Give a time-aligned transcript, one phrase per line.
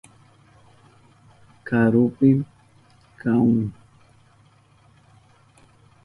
[1.67, 2.29] Karupi
[3.19, 3.61] kahun.